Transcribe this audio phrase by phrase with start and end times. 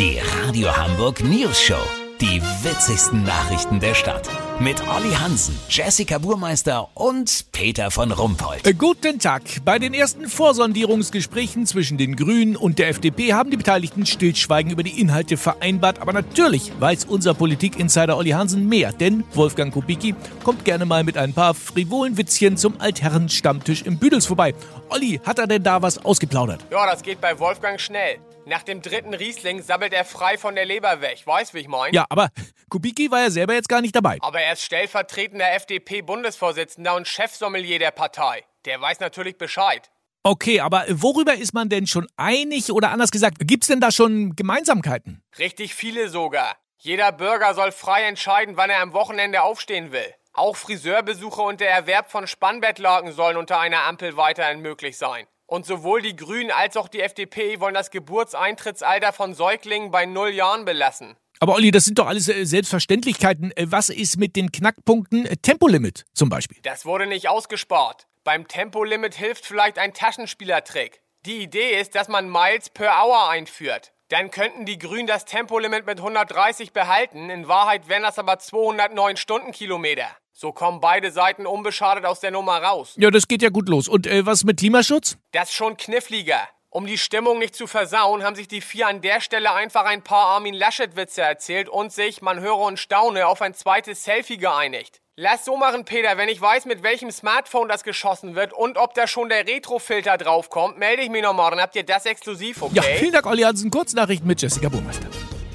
[0.00, 1.82] Die Radio Hamburg News Show.
[2.22, 4.30] Die witzigsten Nachrichten der Stadt.
[4.58, 8.66] Mit Olli Hansen, Jessica Burmeister und Peter von Rumpold.
[8.66, 9.42] Äh, Guten Tag.
[9.62, 14.82] Bei den ersten Vorsondierungsgesprächen zwischen den Grünen und der FDP haben die Beteiligten Stillschweigen über
[14.82, 16.00] die Inhalte vereinbart.
[16.00, 21.18] Aber natürlich weiß unser Politik-Insider Olli Hansen mehr, denn Wolfgang Kubicki kommt gerne mal mit
[21.18, 24.54] ein paar frivolen Witzchen zum Altherren-Stammtisch im Büdels vorbei.
[24.88, 26.64] Olli, hat er denn da was ausgeplaudert?
[26.70, 28.16] Ja, das geht bei Wolfgang schnell.
[28.46, 31.22] Nach dem dritten Riesling sammelt er frei von der Leber weg.
[31.26, 31.92] Weißt, wie ich mein?
[31.92, 32.30] Ja, aber
[32.70, 34.18] Kubicki war ja selber jetzt gar nicht dabei.
[34.22, 38.44] Aber er ist stellvertretender FDP-Bundesvorsitzender und Chefsommelier der Partei.
[38.64, 39.90] Der weiß natürlich Bescheid.
[40.22, 44.34] Okay, aber worüber ist man denn schon einig oder anders gesagt, gibt's denn da schon
[44.36, 45.22] Gemeinsamkeiten?
[45.38, 46.56] Richtig viele sogar.
[46.78, 50.14] Jeder Bürger soll frei entscheiden, wann er am Wochenende aufstehen will.
[50.32, 55.26] Auch Friseurbesuche und der Erwerb von Spannbettlaken sollen unter einer Ampel weiterhin möglich sein.
[55.50, 60.28] Und sowohl die Grünen als auch die FDP wollen das Geburtseintrittsalter von Säuglingen bei null
[60.28, 61.16] Jahren belassen.
[61.40, 63.50] Aber Olli, das sind doch alles äh, Selbstverständlichkeiten.
[63.56, 66.58] Äh, Was ist mit den Knackpunkten äh, Tempolimit zum Beispiel?
[66.62, 68.06] Das wurde nicht ausgespart.
[68.22, 71.02] Beim Tempolimit hilft vielleicht ein Taschenspielertrick.
[71.26, 73.92] Die Idee ist, dass man Miles per Hour einführt.
[74.08, 77.28] Dann könnten die Grünen das Tempolimit mit 130 behalten.
[77.28, 80.06] In Wahrheit wären das aber 209 Stundenkilometer.
[80.32, 82.94] So kommen beide Seiten unbeschadet aus der Nummer raus.
[82.96, 83.88] Ja, das geht ja gut los.
[83.88, 85.18] Und äh, was mit Klimaschutz?
[85.32, 86.40] Das ist schon kniffliger.
[86.72, 90.04] Um die Stimmung nicht zu versauen, haben sich die vier an der Stelle einfach ein
[90.04, 95.00] paar Armin Laschet-Witze erzählt und sich, man höre und staune, auf ein zweites Selfie geeinigt.
[95.16, 96.16] Lass so machen, Peter.
[96.16, 100.16] Wenn ich weiß, mit welchem Smartphone das geschossen wird und ob da schon der Retro-Filter
[100.16, 101.50] draufkommt, melde ich mich nochmal.
[101.50, 102.76] Dann habt ihr das exklusiv, okay?
[102.76, 103.70] Ja, vielen Dank, Olli Hansen.
[103.70, 105.08] Kurznachrichten mit Jessica Burmeister.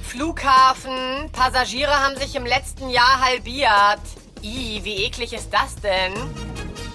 [0.03, 1.31] Flughafen.
[1.31, 4.01] Passagiere haben sich im letzten Jahr halbiert.
[4.41, 6.13] Ih, wie eklig ist das denn?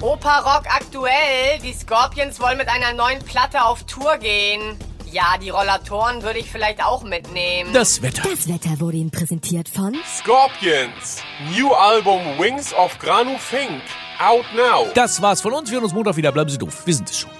[0.00, 1.58] Opa Rock aktuell.
[1.62, 4.78] Die Scorpions wollen mit einer neuen Platte auf Tour gehen.
[5.10, 7.72] Ja, die Rollatoren würde ich vielleicht auch mitnehmen.
[7.72, 8.22] Das Wetter.
[8.22, 11.22] Das Wetter wurde Ihnen präsentiert von Scorpions.
[11.56, 13.82] New album Wings of Granu Fink.
[14.20, 14.86] Out now.
[14.94, 15.68] Das war's von uns.
[15.70, 16.30] Wir hören uns Montag wieder.
[16.30, 16.82] Bleiben Sie doof.
[16.86, 17.39] Wir sind es schon.